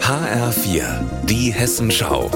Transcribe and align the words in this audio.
HR4, 0.00 0.82
die 1.24 1.52
Hessenschau. 1.52 2.30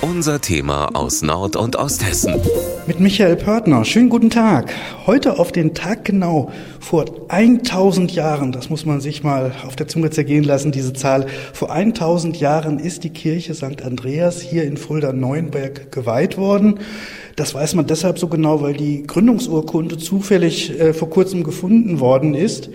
Unser 0.00 0.40
Thema 0.40 0.90
aus 0.94 1.22
Nord- 1.22 1.56
und 1.56 1.74
Osthessen. 1.74 2.40
Mit 2.86 3.00
Michael 3.00 3.34
Pörtner. 3.34 3.84
Schönen 3.84 4.08
guten 4.08 4.30
Tag. 4.30 4.72
Heute 5.06 5.40
auf 5.40 5.50
den 5.50 5.74
Tag 5.74 6.04
genau 6.04 6.52
vor 6.78 7.06
1000 7.26 8.12
Jahren, 8.12 8.52
das 8.52 8.70
muss 8.70 8.86
man 8.86 9.00
sich 9.00 9.24
mal 9.24 9.50
auf 9.66 9.74
der 9.74 9.88
Zunge 9.88 10.10
zergehen 10.10 10.44
lassen, 10.44 10.70
diese 10.70 10.92
Zahl. 10.92 11.26
Vor 11.52 11.72
1000 11.72 12.38
Jahren 12.38 12.78
ist 12.78 13.02
die 13.02 13.10
Kirche 13.10 13.54
St. 13.54 13.82
Andreas 13.82 14.40
hier 14.40 14.62
in 14.62 14.76
Fulda-Neuenberg 14.76 15.90
geweiht 15.90 16.38
worden. 16.38 16.78
Das 17.36 17.54
weiß 17.54 17.74
man 17.74 17.86
deshalb 17.86 18.18
so 18.18 18.28
genau, 18.28 18.62
weil 18.62 18.72
die 18.72 19.02
Gründungsurkunde 19.06 19.98
zufällig 19.98 20.80
äh, 20.80 20.94
vor 20.94 21.10
kurzem 21.10 21.44
gefunden 21.44 22.00
worden 22.00 22.34
ist. 22.34 22.70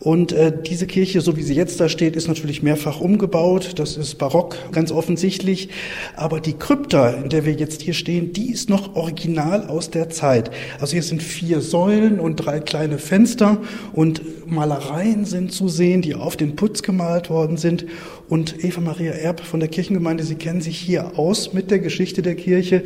Und 0.00 0.32
äh, 0.32 0.52
diese 0.64 0.86
Kirche, 0.86 1.20
so 1.20 1.36
wie 1.36 1.42
sie 1.42 1.54
jetzt 1.54 1.80
da 1.80 1.88
steht, 1.88 2.16
ist 2.16 2.28
natürlich 2.28 2.62
mehrfach 2.62 3.00
umgebaut. 3.00 3.72
Das 3.76 3.96
ist 3.96 4.16
barock, 4.16 4.56
ganz 4.72 4.92
offensichtlich. 4.92 5.68
Aber 6.16 6.40
die 6.40 6.52
Krypta, 6.52 7.10
in 7.10 7.28
der 7.28 7.44
wir 7.44 7.54
jetzt 7.54 7.82
hier 7.82 7.92
stehen, 7.92 8.32
die 8.32 8.52
ist 8.52 8.70
noch 8.70 8.94
original 8.94 9.66
aus 9.66 9.90
der 9.90 10.08
Zeit. 10.08 10.50
Also 10.80 10.92
hier 10.92 11.02
sind 11.02 11.22
vier 11.22 11.60
Säulen 11.60 12.18
und 12.18 12.36
drei 12.36 12.60
kleine 12.60 12.98
Fenster 12.98 13.58
und 13.92 14.22
Malereien 14.46 15.24
sind 15.24 15.52
zu 15.52 15.68
sehen, 15.68 16.02
die 16.02 16.14
auf 16.14 16.36
den 16.36 16.56
Putz 16.56 16.82
gemalt 16.82 17.28
worden 17.28 17.56
sind. 17.56 17.86
Und 18.28 18.64
Eva 18.64 18.80
Maria 18.80 19.12
Erb 19.12 19.40
von 19.40 19.60
der 19.60 19.68
Kirchengemeinde, 19.68 20.24
Sie 20.24 20.34
kennen 20.34 20.60
sich 20.60 20.78
hier 20.78 21.18
aus 21.18 21.52
mit 21.52 21.70
der 21.70 21.78
Geschichte 21.78 22.22
der 22.22 22.34
Kirche. 22.34 22.82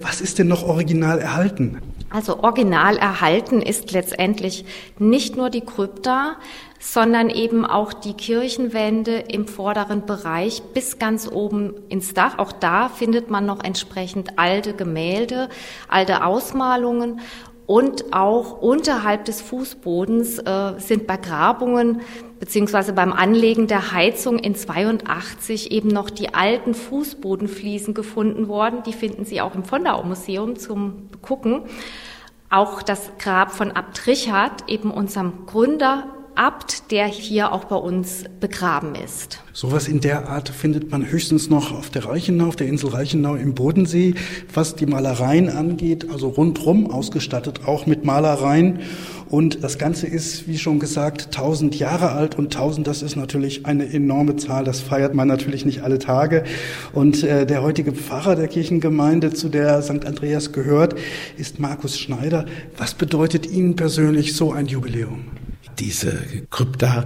Was 0.00 0.20
ist 0.20 0.38
denn 0.38 0.48
noch 0.48 0.68
original 0.74 1.18
erhalten? 1.18 1.80
Also 2.10 2.44
original 2.44 2.96
erhalten 2.96 3.60
ist 3.60 3.90
letztendlich 3.90 4.64
nicht 4.98 5.36
nur 5.36 5.50
die 5.50 5.62
Krypta, 5.62 6.36
sondern 6.78 7.30
eben 7.30 7.64
auch 7.64 7.92
die 7.92 8.12
Kirchenwände 8.12 9.16
im 9.16 9.48
vorderen 9.48 10.06
Bereich 10.06 10.62
bis 10.74 10.98
ganz 10.98 11.26
oben 11.26 11.74
ins 11.88 12.14
Dach. 12.14 12.38
Auch 12.38 12.52
da 12.52 12.88
findet 12.88 13.30
man 13.30 13.46
noch 13.46 13.64
entsprechend 13.64 14.38
alte 14.38 14.74
Gemälde, 14.74 15.48
alte 15.88 16.24
Ausmalungen 16.24 17.20
und 17.66 18.12
auch 18.12 18.60
unterhalb 18.60 19.24
des 19.24 19.40
Fußbodens 19.40 20.38
äh, 20.38 20.74
sind 20.78 21.06
bei 21.06 21.16
Grabungen 21.16 22.02
beziehungsweise 22.38 22.92
beim 22.92 23.12
Anlegen 23.12 23.68
der 23.68 23.92
Heizung 23.92 24.38
in 24.38 24.54
82 24.54 25.70
eben 25.70 25.88
noch 25.88 26.10
die 26.10 26.34
alten 26.34 26.74
Fußbodenfliesen 26.74 27.94
gefunden 27.94 28.48
worden. 28.48 28.82
Die 28.84 28.92
finden 28.92 29.24
Sie 29.24 29.40
auch 29.40 29.54
im 29.54 29.64
Fondau 29.64 30.02
Museum 30.02 30.56
zum 30.56 31.08
Gucken. 31.22 31.62
Auch 32.50 32.82
das 32.82 33.12
Grab 33.18 33.52
von 33.52 33.72
Abt 33.72 34.06
Richard, 34.06 34.68
eben 34.68 34.90
unserem 34.90 35.46
Gründer, 35.46 36.06
Abt, 36.36 36.90
der 36.90 37.06
hier 37.06 37.52
auch 37.52 37.64
bei 37.64 37.76
uns 37.76 38.24
begraben 38.40 38.94
ist. 38.94 39.40
Sowas 39.52 39.86
in 39.86 40.00
der 40.00 40.28
Art 40.28 40.48
findet 40.48 40.90
man 40.90 41.08
höchstens 41.08 41.48
noch 41.48 41.72
auf 41.72 41.90
der 41.90 42.06
Reichenau, 42.06 42.48
auf 42.48 42.56
der 42.56 42.66
Insel 42.66 42.90
Reichenau 42.90 43.36
im 43.36 43.54
Bodensee, 43.54 44.14
was 44.52 44.74
die 44.74 44.86
Malereien 44.86 45.48
angeht, 45.48 46.10
also 46.10 46.28
rundrum 46.28 46.90
ausgestattet, 46.90 47.60
auch 47.66 47.86
mit 47.86 48.04
Malereien. 48.04 48.80
Und 49.30 49.62
das 49.64 49.78
Ganze 49.78 50.06
ist, 50.06 50.48
wie 50.48 50.58
schon 50.58 50.80
gesagt, 50.80 51.26
1000 51.26 51.78
Jahre 51.78 52.12
alt 52.12 52.36
und 52.36 52.54
1000, 52.54 52.86
das 52.86 53.02
ist 53.02 53.16
natürlich 53.16 53.64
eine 53.64 53.92
enorme 53.92 54.36
Zahl. 54.36 54.64
Das 54.64 54.80
feiert 54.80 55.14
man 55.14 55.28
natürlich 55.28 55.64
nicht 55.64 55.82
alle 55.82 55.98
Tage. 55.98 56.44
Und 56.92 57.22
äh, 57.22 57.46
der 57.46 57.62
heutige 57.62 57.92
Pfarrer 57.92 58.36
der 58.36 58.48
Kirchengemeinde, 58.48 59.32
zu 59.32 59.48
der 59.48 59.82
St. 59.82 60.04
Andreas 60.04 60.52
gehört, 60.52 60.94
ist 61.36 61.58
Markus 61.58 61.98
Schneider. 61.98 62.44
Was 62.76 62.94
bedeutet 62.94 63.50
Ihnen 63.50 63.76
persönlich 63.76 64.34
so 64.36 64.52
ein 64.52 64.66
Jubiläum? 64.66 65.24
Diese 65.78 66.46
Krypta, 66.50 67.04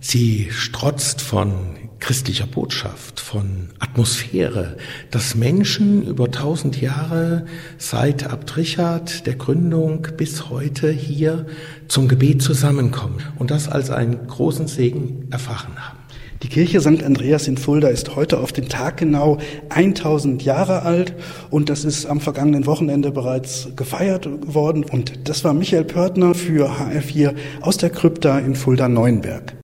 sie 0.00 0.48
strotzt 0.50 1.20
von 1.22 1.87
christlicher 2.00 2.46
Botschaft, 2.46 3.20
von 3.20 3.68
Atmosphäre, 3.78 4.76
dass 5.10 5.34
Menschen 5.34 6.06
über 6.06 6.30
tausend 6.30 6.80
Jahre 6.80 7.44
seit 7.76 8.30
Abt 8.30 8.56
Richard 8.56 9.26
der 9.26 9.34
Gründung 9.34 10.06
bis 10.16 10.48
heute 10.48 10.90
hier 10.90 11.46
zum 11.88 12.08
Gebet 12.08 12.42
zusammenkommen 12.42 13.22
und 13.38 13.50
das 13.50 13.68
als 13.68 13.90
einen 13.90 14.26
großen 14.26 14.66
Segen 14.66 15.28
erfahren 15.30 15.76
haben. 15.76 15.98
Die 16.42 16.48
Kirche 16.48 16.80
St. 16.80 17.02
Andreas 17.02 17.48
in 17.48 17.56
Fulda 17.56 17.88
ist 17.88 18.14
heute 18.14 18.38
auf 18.38 18.52
den 18.52 18.68
Tag 18.68 18.98
genau 18.98 19.38
1000 19.70 20.44
Jahre 20.44 20.82
alt 20.82 21.12
und 21.50 21.68
das 21.68 21.84
ist 21.84 22.06
am 22.06 22.20
vergangenen 22.20 22.64
Wochenende 22.66 23.10
bereits 23.10 23.68
gefeiert 23.74 24.28
worden. 24.54 24.84
Und 24.84 25.28
das 25.28 25.42
war 25.42 25.52
Michael 25.52 25.84
Pörtner 25.84 26.34
für 26.34 26.70
HR4 26.70 27.34
aus 27.60 27.76
der 27.76 27.90
Krypta 27.90 28.38
in 28.38 28.54
Fulda-Neuenberg. 28.54 29.57